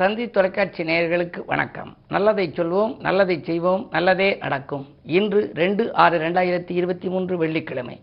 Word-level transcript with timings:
தந்தி 0.00 0.30
தொலைக்காட்சி 0.30 0.82
நேயர்களுக்கு 0.82 1.44
வணக்கம். 1.46 1.96
நல்லதை 2.08 2.52
சொல்வோம் 2.56 3.00
நல்லதை 3.00 3.42
செய்வோம் 3.42 3.88
நல்லதே 3.90 4.36
நடக்கும். 4.40 4.86
இன்று 5.04 5.52
ரெண்டு 5.54 5.94
ஆறு 5.94 6.18
ரெண்டாயிரத்தி 6.18 6.70
இருபத்தி 6.70 7.08
மூன்று 7.08 7.36
வெள்ளிக்கிழமை. 7.36 8.00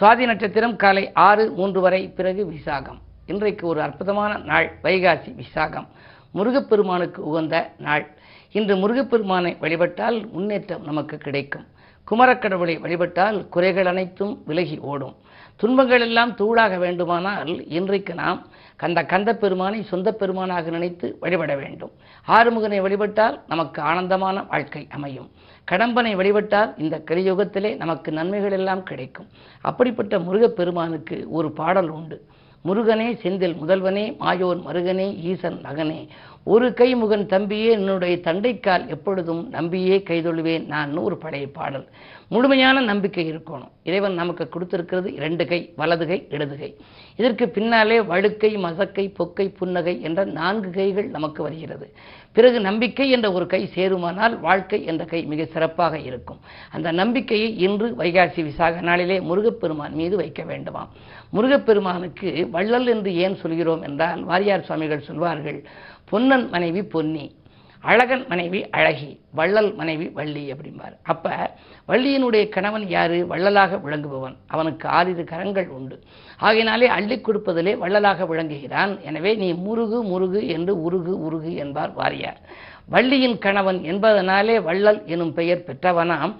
சுவாதி 0.00 0.24
நட்சத்திரம் 0.24 0.76
காலை 0.76 1.12
ஆறு 1.12 1.50
மூன்று 1.50 1.80
வரை 1.80 2.08
பிறகு 2.08 2.52
விசாகம். 2.52 2.98
இன்றைக்கு 3.26 3.66
ஒரு 3.66 3.82
அற்புதமான 3.82 4.38
நாள் 4.38 4.72
வைகாசி 4.82 5.34
விசாகம். 5.34 5.86
முருகப்பெருமானுக்கு 6.30 7.24
உகந்த 7.24 7.70
நாள். 7.78 8.06
இன்று 8.52 8.76
முருகப்பெருமானை 8.76 9.56
வழிபட்டால் 9.60 10.30
முன்னேற்றம் 10.30 10.84
நமக்கு 10.84 11.18
கிடைக்கும். 11.18 11.66
குமரக்கடவுளை 12.10 12.80
வழிபட்டால் 12.80 13.48
குறைகள் 13.48 13.86
அனைத்தும் 13.86 14.42
விலகி 14.46 14.78
ஓடும். 14.78 15.14
துன்பங்கள் 15.60 16.00
எல்லாம் 16.00 16.32
தூளாக 16.32 16.78
வேண்டுமானால் 16.78 17.68
இன்றைக்கு 17.68 18.14
நாம் 18.14 18.46
கந்த 18.76 19.02
கந்த 19.04 19.30
பெருமானை 19.34 19.82
சொந்த 19.82 20.12
பெருமானாக 20.12 20.70
நினைத்து 20.70 21.16
வழிபட 21.20 21.56
வேண்டும். 21.56 21.90
ஆறுமுகனை 22.28 22.80
வழிபட்டால் 22.80 23.40
நமக்கு 23.48 23.82
ஆனந்தமான 23.82 24.42
வாழ்க்கை 24.42 24.86
அமையும். 24.90 25.28
கடம்பனை 25.70 26.12
வழிபட்டால் 26.16 26.74
இந்த 26.76 27.02
கலியுகத்திலே 27.10 27.76
நமக்கு 27.76 28.12
நன்மைகள் 28.12 28.52
எல்லாம் 28.52 28.82
கிடைக்கும். 28.82 29.26
அப்படிப்பட்ட 29.60 30.18
முருகப்பெருமானுக்கு 30.18 31.26
ஒரு 31.30 31.50
பாடல் 31.52 31.88
உண்டு. 31.88 32.18
முருகனே 32.64 33.08
செந்தில் 33.22 33.58
முதல்வனே 33.62 34.04
மாயோன் 34.20 34.60
மருகனே 34.68 35.08
ஈசன் 35.30 35.58
மகனே 35.64 36.08
ஒரு 36.52 36.66
கை 36.74 36.94
முகன் 36.94 37.26
தம்பியே 37.26 37.70
என்னுடைய 37.70 38.16
தண்டைக்கால் 38.16 38.84
எப்பொழுதும் 38.86 39.48
நம்பியே 39.48 39.96
கைதொழுவேன். 39.98 40.66
நான் 40.66 40.92
நூறு 40.92 41.16
பழைய 41.16 41.46
பாடல். 41.48 41.86
முழுமையான 42.28 42.80
நம்பிக்கை 42.80 43.24
இருக்கணும். 43.32 43.68
இறைவன் 43.82 44.14
நமக்கு 44.14 44.48
கொடுத்திருக்கிறது 44.50 45.06
இரண்டு 45.14 45.46
கை 45.46 45.72
வலது 45.76 46.06
கை 46.06 46.26
இடது 46.30 46.58
கை. 46.58 46.76
இதற்கு 47.16 47.48
பின்னாலே 47.48 48.00
வழுக்கை 48.00 48.56
மசக்கை 48.56 49.04
பொக்கை 49.18 49.46
புன்னகை 49.58 50.02
என்ற 50.02 50.24
நான்கு 50.24 50.70
கைகள் 50.70 51.08
நமக்கு 51.08 51.42
வருகிறது. 51.42 51.86
பிறகு 52.32 52.60
நம்பிக்கை 52.60 53.10
என்ற 53.10 53.32
ஒரு 53.32 53.46
கை 53.46 53.62
சேருமானால் 53.74 54.40
வாழ்க்கை 54.40 54.84
என்ற 54.84 55.04
கை 55.04 55.22
மிக 55.24 55.44
சிறப்பாக 55.44 55.98
இருக்கும். 55.98 56.40
அந்த 56.72 56.92
நம்பிக்கையை 56.92 57.58
இன்று 57.58 57.88
வைகாசி 57.98 58.42
விசாக 58.42 58.80
நாளிலே 58.80 59.20
முருகப்பெருமான் 59.20 59.94
மீது 59.94 60.16
வைக்க 60.16 60.42
வேண்டுமாம். 60.44 60.90
முருகப்பெருமானுக்கு 61.32 62.48
வள்ளல் 62.50 62.86
என்று 62.86 63.14
ஏன் 63.14 63.36
சொல்கிறோம் 63.36 63.82
என்றால் 63.82 64.26
வாரியார் 64.26 64.66
சுவாமிகள் 64.68 65.08
சொல்வார்கள் 65.10 65.64
பொன்னன் 66.10 66.48
மனைவி 66.48 66.82
பொன்னி 66.82 67.36
அழகன் 67.80 68.24
மனைவி 68.28 68.70
அழகி 68.70 69.20
வள்ளல் 69.30 69.74
மனைவி 69.74 70.08
வள்ளி 70.08 70.52
அப்படிம்பார். 70.52 70.96
அப்ப 71.02 71.54
வள்ளியினுடைய 71.88 72.48
கணவன் 72.48 72.88
யாரு? 72.88 73.26
வள்ளலாக 73.26 73.76
விளங்குபவன். 73.76 74.36
அவனுக்கு 74.46 74.88
ஆறிரு 74.88 75.24
கரங்கள் 75.24 75.68
உண்டு. 75.68 76.00
ஆகையினாலே 76.36 76.86
அள்ளி 76.86 77.16
கொடுப்பதிலே 77.16 77.78
வள்ளலாக 77.78 78.24
விளங்குகிறான். 78.24 79.00
எனவே 79.02 79.34
நீ 79.34 79.52
முருகு 79.52 80.02
முருகு 80.02 80.46
என்று 80.46 80.74
உருகு 80.76 81.14
உருகு 81.28 81.54
என்பார் 81.54 81.94
வாரியார். 81.94 82.40
வள்ளியின் 82.86 83.38
கணவன் 83.38 83.78
என்பதனாலே 83.78 84.62
வள்ளல் 84.62 85.06
எனும் 85.06 85.32
பெயர் 85.32 85.64
பெற்றவனாம். 85.66 86.34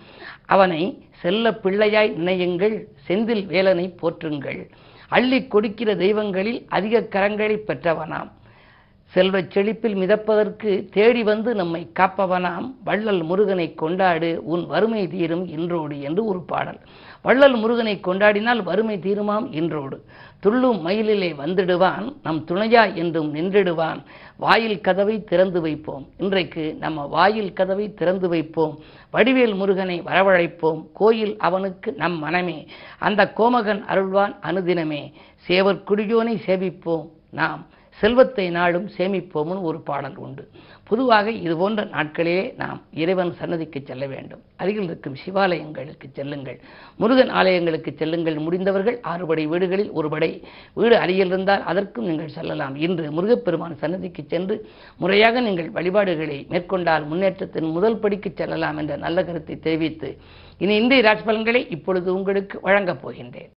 அவனை 0.46 1.06
செல்ல 1.10 1.50
பிள்ளையாய் 1.50 2.16
நினையுங்கள் 2.16 2.84
செந்தில் 3.08 3.46
வேலனை 3.46 3.94
போற்றுங்கள். 4.02 4.70
அள்ளி 5.08 5.46
கொடுக்கிற 5.46 5.94
தெய்வங்களில் 5.94 6.66
அதிக 6.68 7.00
கரங்களை 7.00 7.58
பெற்றவனாம். 7.66 8.30
செல்வச் 9.14 9.50
செழிப்பில் 9.50 9.94
மிதப்பதற்கு 9.94 10.88
தேடி 10.90 11.22
வந்து 11.22 11.54
நம்மை 11.54 11.90
காப்பவனாம். 12.00 12.74
வள்ளல் 12.84 13.22
முருகனை 13.22 13.74
கொண்டாடு 13.74 14.40
உன் 14.44 14.66
வறுமை 14.66 15.08
தீரும் 15.08 15.48
இன்றோடு 15.48 16.00
என்று 16.00 16.24
ஒரு 16.24 16.42
பாடல். 16.42 16.78
வள்ளல் 17.22 17.56
முருகனை 17.56 18.00
கொண்டாடினால் 18.02 18.62
வறுமை 18.62 18.98
தீருமாம் 18.98 19.54
இன்றோடு. 19.54 20.04
துள்ளும் 20.40 20.80
மயிலிலே 20.80 21.32
வந்துடுவான் 21.32 22.14
நம் 22.22 22.44
துணையா 22.46 22.94
என்றும் 22.94 23.34
நின்றிடுவான். 23.34 24.02
வாயில் 24.36 24.80
கதவை 24.80 25.24
திறந்து 25.24 25.60
வைப்போம். 25.60 26.06
இன்றைக்கு 26.16 26.76
நம்ம 26.80 27.06
வாயில் 27.06 27.52
கதவை 27.52 27.94
திறந்து 27.94 28.28
வைப்போம். 28.28 28.78
வடிவேல் 29.12 29.54
முருகனை 29.54 30.00
வரவழைப்போம். 30.00 30.86
கோயில் 30.92 31.36
அவனுக்கு 31.38 31.92
நம் 31.92 32.18
மனமே. 32.18 32.66
அந்த 32.98 33.32
கோமகன் 33.36 33.82
அருள்வான் 33.84 34.36
அனுதினமே. 34.42 35.12
சேவர் 35.48 35.82
குடியோனை 35.88 36.36
சேவிப்போம் 36.46 37.08
நாம். 37.30 37.66
செல்வத்தை 38.00 38.44
நாடும் 38.56 38.88
சேமிப்போம்னு 38.96 39.62
ஒரு 39.68 39.78
பாடல் 39.88 40.18
உண்டு. 40.24 40.42
பொதுவாக 40.88 41.30
இது 41.44 41.54
போன்ற 41.60 41.80
நாட்களிலே 41.94 42.44
நாம் 42.60 42.78
இறைவன் 43.02 43.32
சன்னதிக்கு 43.38 43.80
செல்ல 43.88 44.04
வேண்டும். 44.12 44.42
அருகில் 44.62 44.88
இருக்கும் 44.88 45.16
சிவாலயங்களுக்கு 45.22 46.06
செல்லுங்கள். 46.18 46.58
முருகன் 47.00 47.32
ஆலயங்களுக்கு 47.40 47.92
செல்லுங்கள். 48.00 48.38
முடிந்தவர்கள் 48.46 48.98
ஆறுபடை 49.12 49.44
வீடுகளில் 49.52 49.90
ஒருபடை 49.98 50.30
வீடு 50.80 50.96
அருகில் 51.04 51.32
இருந்தால் 51.32 51.66
அதற்கும் 51.72 52.08
நீங்கள் 52.10 52.34
செல்லலாம். 52.36 52.76
இன்று 52.86 53.06
முருகப்பெருமான் 53.18 53.80
சன்னதிக்கு 53.82 54.24
சென்று 54.34 54.56
முறையாக 55.02 55.40
நீங்கள் 55.48 55.70
வழிபாடுகளை 55.78 56.38
மேற்கொண்டால் 56.54 57.06
முன்னேற்றத்தின் 57.12 57.68
முதல் 57.76 58.00
படிக்கு 58.04 58.32
செல்லலாம் 58.42 58.80
என்ற 58.82 58.96
நல்ல 59.06 59.24
கருத்தை 59.28 59.56
தெரிவித்து 59.68 60.10
இனி 60.64 60.74
இந்திய 60.82 61.02
ராஜ்பலன்களை 61.08 61.62
இப்பொழுது 61.76 62.08
உங்களுக்கு 62.18 62.58
வழங்கப் 62.68 63.02
போகின்றேன். 63.04 63.52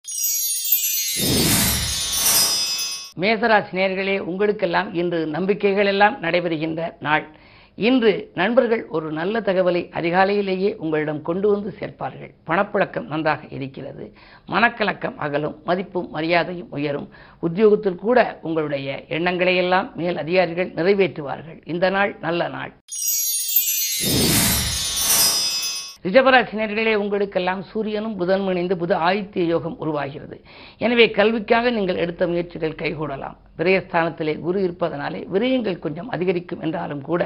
மேசராசி 3.21 3.71
நேர்களே 3.71 4.19
உங்களுக்கெல்லாம் 4.19 4.93
இன்று 4.93 5.27
நம்பிக்கைகள் 5.27 5.85
எல்லாம் 5.85 6.15
நடைபெறுகின்ற 6.21 6.93
நாள். 6.99 7.25
இன்று 7.75 8.31
நண்பர்கள் 8.33 8.87
ஒரு 8.87 9.11
நல்ல 9.11 9.39
தகவலை 9.39 9.81
அதிகாலையிலேயே 9.99 10.75
உங்களிடம் 10.75 11.21
கொண்டு 11.21 11.49
வந்து 11.51 11.73
சேர்ப்பார்கள். 11.79 12.31
பணப்புழக்கம் 12.47 13.07
நன்றாக 13.07 13.41
இருக்கிறது. 13.49 14.13
மனக்கலக்கம் 14.47 15.15
அகலும் 15.15 15.55
மதிப்பும் 15.65 16.09
மரியாதையும் 16.09 16.71
உயரும். 16.71 17.09
உத்தியோகத்தில் 17.39 18.03
கூட 18.05 18.39
உங்களுடைய 18.41 19.05
எண்ணங்களை 19.07 19.55
எல்லாம் 19.55 19.91
மேல் 19.95 20.17
அதிகாரிகள் 20.17 20.73
நிறைவேற்றுவார்கள். 20.73 21.61
இந்த 21.65 21.89
நாள் 21.89 22.15
நல்ல 22.21 22.47
நாள். 22.47 22.71
ரிஷபராசினியர்களே 26.06 26.94
உங்களுக்கெல்லாம் 27.01 27.62
சூரியனும் 27.72 28.16
புதன் 28.19 28.45
இணைந்து 28.51 28.75
புத 28.81 28.94
ஆதித்ய 29.07 29.44
யோகம் 29.51 29.75
உருவாகிறது. 29.84 30.38
எனவே 30.85 31.06
கல்விக்காக 31.17 31.72
நீங்கள் 31.78 32.00
எடுத்த 32.03 32.28
முயற்சிகள் 32.31 32.79
கைகூடலாம். 32.81 33.35
விரயஸ்தானத்திலே 33.59 34.34
குரு 34.45 34.59
இருப்பதனாலே 34.67 35.19
விரயங்கள் 35.34 35.84
கொஞ்சம் 35.84 36.09
அதிகரிக்கும் 36.16 36.63
என்றாலும் 36.67 37.03
கூட 37.09 37.23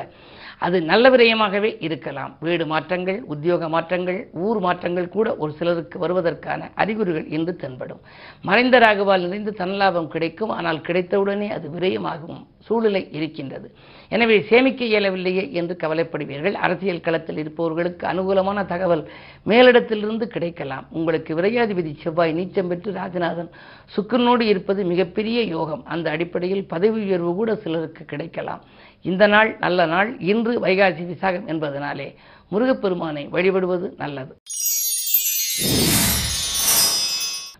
அது 0.65 0.77
நல்ல 0.89 1.05
விரயமாகவே 1.13 1.69
இருக்கலாம். 1.85 2.33
வீடு 2.45 2.65
மாற்றங்கள் 2.73 3.19
உத்தியோக 3.33 3.69
மாற்றங்கள் 3.75 4.19
ஊர் 4.45 4.59
மாற்றங்கள் 4.65 5.07
கூட 5.15 5.27
ஒரு 5.43 5.51
சிலருக்கு 5.59 5.97
வருவதற்கான 6.03 6.69
அறிகுறிகள் 6.83 7.27
இன்று 7.37 7.55
தென்படும். 7.63 8.01
மறைந்த 8.49 8.79
ராகுவால் 8.85 9.25
நிறைந்து 9.25 9.53
தன்லாபம் 9.61 10.11
கிடைக்கும். 10.15 10.53
ஆனால் 10.57 10.81
கிடைத்தவுடனே 10.89 11.49
அது 11.57 11.69
விரயமாகும் 11.77 12.39
சூழ்நிலை 12.67 13.01
இருக்கின்றது. 13.17 13.67
எனவே 14.15 14.35
சேமிக்க 14.49 14.81
இயலவில்லையே 14.85 15.43
என்று 15.59 15.75
கவலைப்படுவீர்கள். 15.83 16.55
அரசியல் 16.65 17.03
களத்தில் 17.05 17.39
இருப்பவர்களுக்கு 17.43 18.03
அனுகூலமான 18.11 18.59
தகவல் 18.71 19.03
மேலிடத்திலிருந்து 19.49 20.27
கிடைக்கலாம். 20.35 20.85
உங்களுக்கு 20.99 21.31
விரையாதிபதி 21.39 21.91
செவ்வாய் 22.03 22.35
நீச்சம் 22.39 22.69
பெற்று 22.71 22.91
ராஜநாதன் 22.99 23.51
சுக்கரனோடு 23.95 24.45
இருப்பது 24.53 24.83
மிகப்பெரிய 24.93 25.41
யோகம். 25.55 25.83
அந்த 25.95 26.09
அடிப்படையில் 26.15 26.65
பதவி 26.73 27.01
உயர்வு 27.07 27.33
கூட 27.39 27.55
சிலருக்கு 27.65 28.05
கிடைக்கலாம். 28.13 28.63
இந்த 29.11 29.23
நாள் 29.35 29.51
நல்ல 29.65 29.85
நாள். 29.93 30.11
இன்று 30.31 30.53
வைகாசி 30.67 31.05
விசாகம் 31.13 31.49
என்பதனாலே 31.53 32.09
முருகப்பெருமானை 32.53 33.25
வழிபடுவது 33.35 33.89
நல்லது. 34.03 34.33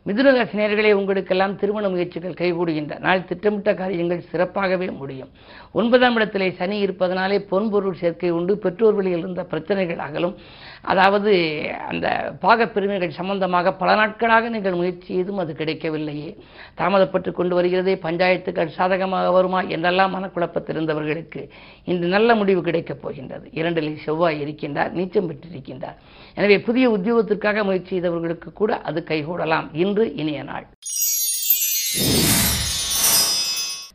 மிதுனராசினியர்களே 0.08 0.92
உங்களுக்கெல்லாம் 0.92 1.56
திருமண 1.56 1.90
முயற்சிகள் 1.90 2.36
கைகூடுகின்ற 2.40 3.00
நாள் 3.00 3.24
திட்டமிட்ட 3.26 3.74
காரியங்கள் 3.74 4.28
சிறப்பாகவே 4.32 4.88
முடியும். 4.98 5.32
ஒன்பதாம் 5.72 6.16
இடத்திலே 6.16 6.52
சனி 6.52 6.78
இருப்பதனாலே 6.86 7.38
பொன்பொருள் 7.52 8.00
சேர்க்கை 8.02 8.30
உண்டு 8.30 8.58
பெற்றோர் 8.58 8.94
வழியில் 8.94 9.20
இருந்த 9.20 9.44
பிரச்சனைகள் 9.44 9.98
அகலும். 9.98 10.36
அதாவது 10.92 11.32
அந்த 11.92 12.08
பாக 12.44 12.68
சம்பந்தமாக 13.20 13.74
பல 13.82 13.90
நாட்களாக 14.00 14.50
நீங்கள் 14.56 14.78
முயற்சி 14.80 15.08
செய்தும் 15.14 15.42
அது 15.44 15.54
கிடைக்கவில்லையே. 15.62 16.30
தாமதப்பட்டு 16.80 17.32
கொண்டு 17.40 17.54
வருகிறதே 17.60 17.96
பஞ்சாயத்துக்கள் 18.06 18.76
சாதகமாக 18.78 19.32
வருமா 19.38 19.62
என்றெல்லாம் 19.76 20.14
மனக்குழப்பத்திருந்தவர்களுக்கு 20.16 21.44
இன்று 21.92 22.10
நல்ல 22.16 22.36
முடிவு 22.42 22.64
கிடைக்கப் 22.70 23.02
போகின்றது. 23.04 23.46
இரண்டில் 23.60 23.92
செவ்வாய் 24.06 24.42
இருக்கின்றார் 24.46 24.94
நீச்சம் 25.00 25.30
பெற்றிருக்கின்றார். 25.32 26.00
எனவே 26.38 26.58
புதிய 26.68 26.86
உத்தியோகத்திற்காக 26.98 27.64
முயற்சி 27.70 27.94
செய்தவர்களுக்கு 27.96 28.52
கூட 28.62 28.82
அது 28.90 29.02
கைகூடலாம். 29.10 29.70
இன்று 29.86 30.06
இனிய 30.24 30.42
நாள். 30.52 30.68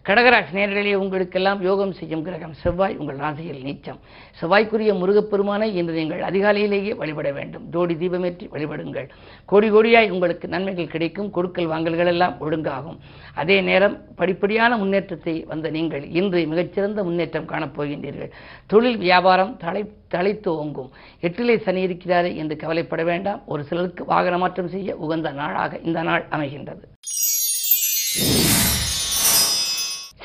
கடகராசி 0.08 0.52
நேரடியே 0.56 0.94
உங்களுக்கெல்லாம் 1.00 1.61
யோகம் 1.67 1.93
செய்யும் 1.97 2.23
கிரகம் 2.26 2.55
செவ்வாய் 2.61 2.94
உங்கள் 3.00 3.19
ராசியில் 3.23 3.64
நீச்சம். 3.67 3.99
செவ்வாய்க்குரிய 4.38 4.93
முருகப்பெருமானை 5.00 5.69
இன்று 5.81 5.94
நீங்கள் 5.99 6.23
அதிகாலையிலேயே 6.29 6.93
வழிபட 7.00 7.29
வேண்டும். 7.38 7.64
ஜோடி 7.75 7.94
தீபமேற்றி 8.02 8.47
வழிபடுங்கள். 8.55 9.08
கோடி 9.50 9.69
கோடியாய் 9.75 10.12
உங்களுக்கு 10.14 10.49
நன்மைகள் 10.55 10.93
கிடைக்கும். 10.94 11.29
கொடுக்கல் 11.37 11.70
வாங்கல்கள் 11.73 12.11
எல்லாம் 12.14 12.35
ஒழுங்காகும். 12.47 12.99
அதே 13.43 13.58
நேரம் 13.69 13.97
படிப்படியான 14.20 14.79
முன்னேற்றத்தை 14.82 15.35
வந்த 15.52 15.70
நீங்கள் 15.76 16.06
இன்று 16.20 16.43
மிகச்சிறந்த 16.53 17.05
முன்னேற்றம் 17.08 17.50
காணப்போகின்றீர்கள் 17.53 18.32
தொழில் 18.73 18.99
வியாபாரம் 19.06 19.53
தலை 19.64 19.82
தலைத்து 20.14 20.50
ஓங்கும் 20.62 20.91
எட்டிலே 21.26 21.56
சனி 21.67 21.82
இருக்கிறாரே 21.88 22.32
என்று 22.43 22.56
கவலைப்பட 22.62 23.03
வேண்டாம். 23.11 23.43
ஒரு 23.53 23.64
சிலருக்கு 23.69 24.05
வாகன 24.14 24.38
மாற்றம் 24.44 24.73
செய்ய 24.76 24.96
உகந்த 25.05 25.31
நாளாக 25.43 25.81
இந்த 25.88 26.03
நாள் 26.11 26.26
அமைகின்றது. 26.37 26.85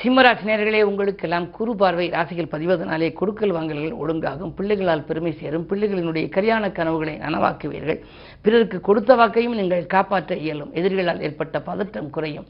சிம்மராசினியர்களே 0.06 0.80
உங்களுக்கெல்லாம் 0.88 1.46
குறு 1.54 1.72
பார்வை 1.78 2.04
ராசிகள் 2.14 2.50
பதிவதனாலே 2.52 3.06
கொடுக்கல் 3.20 3.54
வாங்கல்கள் 3.56 3.96
ஒழுங்காகும் 4.02 4.52
பிள்ளைகளால் 4.58 5.02
பெருமை 5.08 5.32
சேரும் 5.40 5.64
பிள்ளைகளினுடைய 5.70 6.26
கரியான 6.34 6.70
கனவுகளை 6.76 7.14
நனவாக்குவீர்கள். 7.22 7.98
பிறருக்கு 8.44 8.78
கொடுத்த 8.88 9.16
வாக்கையும் 9.20 9.56
நீங்கள் 9.60 9.82
காப்பாற்ற 9.94 10.36
இயலும். 10.44 10.70
எதிரிகளால் 10.78 11.22
ஏற்பட்ட 11.28 11.62
பதட்டம் 11.68 12.12
குறையும். 12.16 12.46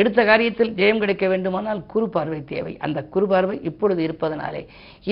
எடுத்த 0.00 0.24
காரியத்தில் 0.30 0.72
ஜெயம் 0.80 1.02
கிடைக்க 1.04 1.26
வேண்டுமானால் 1.32 1.80
குறு 1.94 2.08
பார்வை 2.16 2.40
தேவை. 2.52 2.76
அந்த 2.86 3.02
குறு 3.16 3.28
பார்வை 3.32 3.56
இப்பொழுது 3.70 4.02
இருப்பதனாலே 4.08 4.62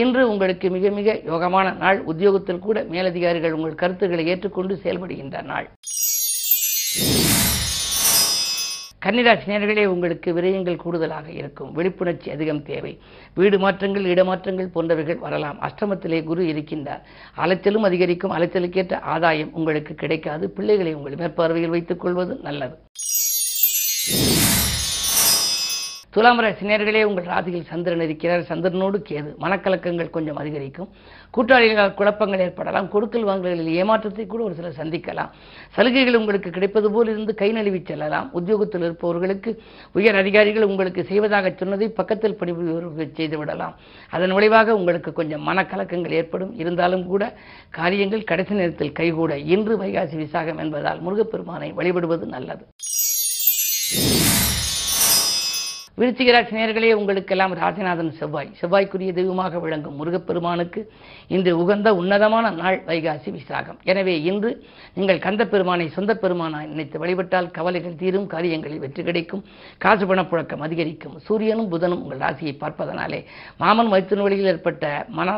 இன்று 0.02 0.24
உங்களுக்கு 0.34 0.70
மிக 0.76 0.94
மிக 1.00 1.18
யோகமான 1.32 1.76
நாள். 1.82 2.00
உத்தியோகத்தில் 2.12 2.64
கூட 2.68 2.84
மேலதிகாரிகள் 2.94 3.56
உங்கள் 3.58 3.80
கருத்துக்களை 3.82 4.26
ஏற்றுக்கொண்டு 4.34 4.76
செயல்படுகின்ற 4.84 5.42
நாள். 5.52 5.68
கன்னிராசினியர்களே 9.04 9.84
உங்களுக்கு 9.84 10.34
விரயங்கள் 10.34 10.76
கூடுதலாக 10.76 11.30
இருக்கும். 11.30 11.72
விழிப்புணர்ச்சி 11.76 12.30
அதிகம் 12.30 12.62
தேவை. 12.62 13.00
வீடு 13.34 13.58
மாற்றங்கள் 13.58 14.04
இடமாற்றங்கள் 14.04 14.70
போன்றவைகள் 14.74 15.18
வரலாம். 15.18 15.58
அஷ்டமத்திலே 15.60 16.24
குரு 16.24 16.44
இருக்கின்றார். 16.44 17.02
அலைச்சலும் 17.36 17.84
அதிகரிக்கும். 17.84 18.32
அலைச்சலுக்கேற்ற 18.32 19.00
ஆதாயம் 19.00 19.52
உங்களுக்கு 19.52 19.94
கிடைக்காது. 19.94 20.50
பிள்ளைகளை 20.50 20.94
உங்கள் 20.94 21.14
மேற்பார்வையில் 21.14 21.68
வைத்துக் 21.68 22.00
கொள்வது 22.00 22.38
நல்லது. 22.42 22.78
துலாம் 26.10 26.40
ராசினியர்களே 26.40 27.02
உங்கள் 27.04 27.24
ராசியில் 27.24 27.64
சந்திரன் 27.64 28.00
இருக்கிறார். 28.00 28.40
சந்திரனோடு 28.40 28.98
கேது. 29.08 29.30
மனக்கலக்கங்கள் 29.40 30.10
கொஞ்சம் 30.10 30.36
அதிகரிக்கும். 30.36 30.88
கூட்டாளிகளால் 31.36 31.94
குழப்பங்கள் 31.94 32.40
ஏற்படலாம். 32.40 32.88
கொடுக்கல் 32.88 33.24
வாங்கல்களில் 33.24 33.74
ஏமாற்றத்தை 33.80 34.26
கூட 34.26 34.42
ஒரு 34.42 34.54
சிலர் 34.54 34.78
சந்திக்கலாம். 34.78 35.30
சலுகைகள் 35.70 36.16
உங்களுக்கு 36.16 36.50
கிடைப்பது 36.50 36.90
போல் 36.90 37.08
இருந்து 37.08 37.34
கை 37.34 37.52
நழுவி 37.52 37.82
செல்லலாம். 37.84 38.32
உத்தியோகத்தில் 38.32 38.80
இருப்பவர்களுக்கு 38.80 39.62
உயர் 39.92 40.16
அதிகாரிகள் 40.16 40.62
உங்களுக்கு 40.62 41.04
செய்வதாக 41.04 41.52
சொன்னதை 41.56 41.88
பக்கத்தில் 41.88 42.38
பணிபுரிவர்கள் 42.40 43.14
செய்துவிடலாம் 43.18 43.74
அதன் 44.10 44.32
விளைவாக 44.32 44.74
உங்களுக்கு 44.74 45.12
கொஞ்சம் 45.12 45.46
மனக்கலக்கங்கள் 45.48 46.10
ஏற்படும். 46.10 46.58
இருந்தாலும் 46.58 47.06
கூட 47.06 47.36
காரியங்கள் 47.70 48.24
கடைசி 48.24 48.54
நேரத்தில் 48.54 48.92
கைகூட. 48.92 49.38
இன்று 49.38 49.76
வைகாசி 49.78 50.16
விசாகம் 50.24 50.58
என்பதால் 50.58 51.00
முருகப்பெருமானை 51.00 51.72
வழிபடுவது 51.72 52.26
நல்லது. 52.26 52.66
விருச்சிக 56.00 56.32
ராசி 56.34 56.92
உங்களுக்கெல்லாம் 56.98 57.54
ராசிநாதன் 57.60 58.10
செவ்வாய். 58.18 58.50
செவ்வாய்க்குரிய 58.60 59.12
தெய்வமாக 59.18 59.58
விளங்கும் 59.64 59.96
முருகப்பெருமானுக்கு 60.00 60.80
இன்று 61.34 61.52
உகந்த 61.62 61.88
உன்னதமான 62.00 62.50
நாள் 62.60 62.78
வைகாசி 62.88 63.30
விசாகம். 63.38 63.78
எனவே 63.90 64.14
இன்று 64.30 64.50
நீங்கள் 64.98 65.22
கந்த 65.26 65.42
பெருமானை 65.52 65.86
சொந்த 65.96 66.14
பெருமானாய் 66.22 66.68
நினைத்து 66.72 66.98
வழிபட்டால் 67.02 67.50
கவலைகள் 67.56 67.98
தீரும் 68.02 68.28
காரியங்களில் 68.34 68.82
வெற்றி 68.84 69.04
கிடைக்கும் 69.08 69.42
காசு 69.84 70.06
பணப்புழக்கம் 70.10 70.64
அதிகரிக்கும். 70.66 71.16
சூரியனும் 71.26 71.70
புதனும் 71.72 72.02
உங்கள் 72.04 72.22
ராசியை 72.26 72.54
பார்ப்பதனாலே 72.62 73.20
மாமன் 73.62 73.90
மைத்தின் 73.92 74.24
வழியில் 74.26 74.50
ஏற்பட்ட 74.52 74.84
மன 75.18 75.28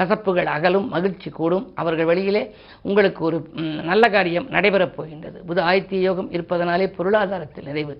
கசப்புகள் 0.00 0.50
அகலும் 0.56 0.88
மகிழ்ச்சி 0.94 1.30
கூடும். 1.38 1.66
அவர்கள் 1.80 2.10
வழியிலே 2.12 2.42
உங்களுக்கு 2.88 3.20
ஒரு 3.28 3.38
நல்ல 3.90 4.04
காரியம் 4.16 4.48
நடைபெறப் 4.56 4.96
போகின்றது. 4.96 5.38
புத 5.48 5.58
ஆயத்திய 5.68 6.00
யோகம் 6.08 6.32
இருப்பதனாலே 6.36 6.88
பொருளாதாரத்தில் 6.98 7.68
நிறைவு. 7.70 7.94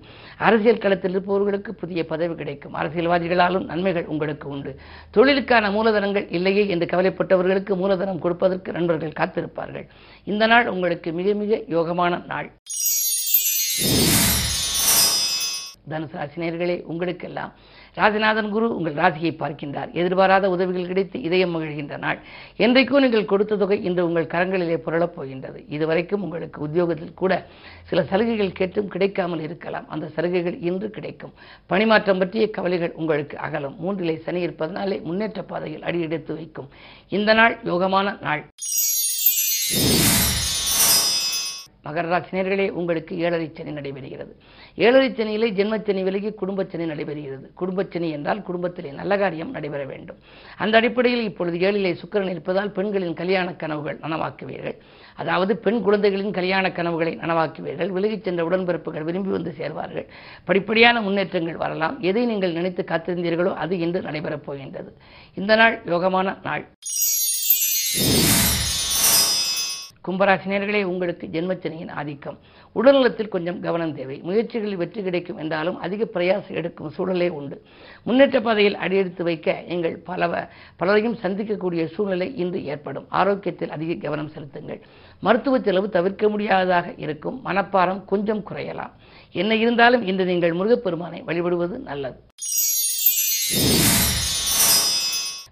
அரசியல் 0.47 0.83
களத்தில் 0.83 1.15
இருப்பவர்களுக்கு 1.15 1.71
புதிய 1.81 1.97
பதவி 2.05 2.35
கிடைக்கும். 2.35 2.75
அரசியல்வாதிகளாலும் 2.75 3.65
நன்மைகள் 3.65 4.05
உங்களுக்கு 4.05 4.49
உண்டு. 4.49 4.79
தொழிலுக்கான 5.17 5.71
மூலதனங்கள் 5.71 6.27
இல்லையே 6.29 6.67
என்று 6.67 6.85
கவலைப்பட்டவர்களுக்கு 6.85 7.75
மூலதனம் 7.75 8.19
கொடுப்பதற்கு 8.19 8.71
நண்பர்கள் 8.71 9.17
காத்திருப்பார்கள். 9.19 9.87
இந்த 10.23 10.47
நாள் 10.47 10.67
உங்களுக்கு 10.67 11.11
மிக 11.11 11.33
மிக 11.33 11.55
யோகமான 11.55 12.25
நாள். 12.25 12.51
தனுசு 15.89 16.15
ராசினியர்களே 16.21 16.81
உங்களுக்கெல்லாம் 16.83 17.53
ராசிநாதன் 17.95 18.49
குரு 18.49 18.75
உங்கள் 18.75 18.93
ராசியை 18.93 19.31
பார்க்கின்றார். 19.39 19.91
எதிர்பாராத 19.91 20.49
உதவிகள் 20.49 20.87
கிடைத்து 20.87 21.21
இதயம் 21.21 21.55
மகிழ்கின்ற 21.55 21.97
நாள். 21.97 22.19
என்றைக்கும் 22.57 22.99
நீங்கள் 22.99 23.25
கொடுத்த 23.25 23.55
தொகை 23.55 23.83
இன்று 23.83 24.05
உங்கள் 24.05 24.25
கரங்களிலே 24.25 24.77
புரளப் 24.85 25.15
போகின்றது. 25.15 25.65
இதுவரைக்கும் 25.69 26.23
உங்களுக்கு 26.23 26.61
உத்தியோகத்தில் 26.61 27.13
கூட 27.13 27.45
சில 27.83 28.03
சலுகைகள் 28.03 28.51
கேட்டும் 28.51 28.87
கிடைக்காமல் 28.87 29.39
இருக்கலாம். 29.39 29.89
அந்த 29.89 30.07
சலுகைகள் 30.07 30.59
இன்று 30.59 30.89
கிடைக்கும். 30.89 31.33
பணிமாற்றம் 31.65 32.19
பற்றிய 32.19 32.49
கவலைகள் 32.49 32.93
உங்களுக்கு 32.95 33.37
அகலும். 33.37 33.75
மூன்றிலே 33.85 34.17
சனி 34.19 34.41
இருப்பதனாலே 34.47 35.01
முன்னேற்ற 35.01 35.43
பாதையில் 35.43 35.83
அடியெடுத்து 35.83 36.35
வைக்கும். 36.35 36.69
இந்த 37.09 37.33
நாள் 37.33 37.57
யோகமான 37.65 38.21
நாள். 38.21 38.45
மகர 41.89 42.05
ராசினியர்களே 42.13 42.69
உங்களுக்கு 42.69 43.17
ஏழரை 43.17 43.51
சனி 43.53 43.71
நடைபெறுகிறது. 43.71 44.33
ஏழரை 44.75 45.09
சனியிலே 45.09 45.47
ஜென்மச்சனி 45.59 46.03
விலகி 46.03 46.29
குடும்பச்சனி 46.29 46.85
நடைபெறுகிறது. 46.93 47.47
குடும்பச்சனி 47.59 48.09
என்றால் 48.11 48.41
குடும்பத்திலே 48.41 48.91
நல்ல 48.91 49.17
காரியம் 49.17 49.51
நடைபெற 49.51 49.85
வேண்டும். 49.85 50.17
அந்த 50.57 50.77
அடிப்படையில் 50.77 51.23
இப்பொழுது 51.23 51.57
ஏழிலே 51.57 51.97
சுக்கிரன் 52.01 52.29
இருப்பதால் 52.29 52.71
பெண்களின் 52.71 53.13
கல்யாண 53.13 53.53
கனவுகள் 53.53 53.97
நனவாக்குவீர்கள். 53.97 54.77
அதாவது 55.15 55.57
பெண் 55.57 55.81
குழந்தைகளின் 55.81 56.31
கல்யாண 56.31 56.71
கனவுகளை 56.71 57.17
நனவாக்குவீர்கள். 57.17 57.89
விலகிச் 57.89 58.23
சென்ற 58.23 58.43
உடன்பிறப்புகள் 58.49 59.03
விரும்பி 59.03 59.29
வந்து 59.29 59.53
சேர்வார்கள். 59.57 60.07
படிப்படியான 60.47 61.01
முன்னேற்றங்கள் 61.01 61.55
வரலாம். 61.55 62.01
எதை 62.01 62.25
நீங்கள் 62.25 62.51
நினைத்து 62.51 62.85
காத்திருந்தீர்களோ 62.87 63.53
அது 63.53 63.79
இன்று 63.79 64.01
நடைபெறப் 64.01 64.45
போகின்றது. 64.45 64.93
இந்த 65.35 65.55
நாள் 65.55 65.81
யோகமான 65.85 66.37
நாள். 66.43 66.65
கும்பராசினியர்களே 70.09 70.83
உங்களுக்கு 70.83 71.27
ஜென்மச்சனியின் 71.27 71.91
ஆதிக்கம். 71.91 72.37
உடல்நலத்தில் 72.75 73.33
கொஞ்சம் 73.35 73.59
கவனம் 73.61 73.95
தேவை. 73.95 74.21
முயற்சிகளில் 74.25 74.79
வெற்றி 74.81 75.01
கிடைக்கும் 75.03 75.37
என்றாலும் 75.37 75.77
அதிக 75.77 76.07
பிரயாசம் 76.13 76.57
எடுக்கும் 76.61 76.93
சூழலே 76.97 77.29
உண்டு. 77.29 77.57
முன்னேற்ற 78.03 78.41
பாதையில் 78.41 78.75
அடியெடுத்து 78.75 79.23
வைக்க 79.23 79.63
நீங்கள் 79.67 79.95
பல 80.09 80.49
பலரையும் 80.75 81.17
சந்திக்கக்கூடிய 81.23 81.85
சூழ்நிலை 81.85 82.35
இன்று 82.35 82.65
ஏற்படும். 82.65 83.05
ஆரோக்கியத்தில் 83.09 83.69
அதிக 83.69 83.93
கவனம் 83.93 84.33
செலுத்துங்கள். 84.35 84.81
மருத்துவ 85.19 85.59
செலவு 85.59 85.89
தவிர்க்க 85.89 86.29
முடியாததாக 86.29 86.93
இருக்கும். 86.97 87.41
மனப்பாரம் 87.45 88.05
கொஞ்சம் 88.05 88.43
குறையலாம். 88.49 88.93
என்ன 89.31 89.55
இருந்தாலும் 89.55 90.05
இன்று 90.05 90.25
நீங்கள் 90.25 90.53
முருகப்பெருமானை 90.53 91.21
வழிபடுவது 91.23 91.77
நல்லது. 91.79 92.19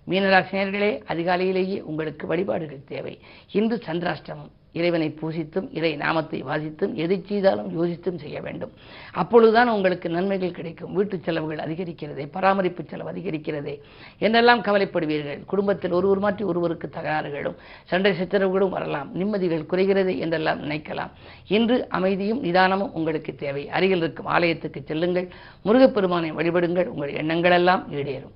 மீனராசினியர்களே 0.09 0.91
அதிகாலையிலேயே 1.07 1.79
உங்களுக்கு 1.81 2.27
வழிபாடுகள் 2.27 2.87
தேவை. 2.87 3.19
இன்று 3.51 3.81
சந்திராஷ்டமம். 3.87 4.53
இறைவனை 4.71 5.17
பூசித்தும் 5.19 5.67
இறை 5.71 5.95
நாமத்தை 5.95 6.43
வாசித்தும் 6.43 6.93
எதை 6.93 7.23
செய்தாலும் 7.27 7.69
யோசித்தும் 7.77 8.15
செய்ய 8.15 8.41
வேண்டும். 8.41 8.71
அப்பொழுதுதான் 9.11 9.69
உங்களுக்கு 9.69 10.09
நன்மைகள் 10.09 10.51
கிடைக்கும். 10.51 10.93
வீட்டு 10.93 11.19
செலவுகள் 11.19 11.63
அதிகரிக்கிறதே 11.65 12.25
பராமரிப்பு 12.31 12.83
செலவு 12.83 13.11
அதிகரிக்கிறதே 13.13 13.75
என்றெல்லாம் 14.17 14.61
கவலைப்படுவீர்கள். 14.61 15.45
குடும்பத்தில் 15.45 15.91
ஒருவர் 15.91 16.19
மாற்றி 16.19 16.43
ஒருவருக்கு 16.43 16.89
தகராறுகளும் 16.89 17.59
சண்டை 17.85 18.11
சச்சரவுகளும் 18.11 18.69
வரலாம். 18.69 19.11
நிம்மதிகள் 19.13 19.65
குறைகிறது 19.65 20.19
என்றெல்லாம் 20.19 20.63
நினைக்கலாம். 20.63 21.13
இன்று 21.47 21.89
அமைதியும் 21.89 22.43
நிதானமும் 22.43 22.91
உங்களுக்கு 22.91 23.35
தேவை. 23.35 23.69
அருகில் 23.69 23.97
இருக்கும் 23.97 24.25
ஆலயத்துக்கு 24.25 24.81
செல்லுங்கள். 24.83 25.29
முருகப்பெருமானை 25.65 26.31
வழிபடுங்கள். 26.31 26.85
உங்கள் 26.85 27.13
எண்ணங்களெல்லாம் 27.13 27.83
ஈடேறும். 27.91 28.35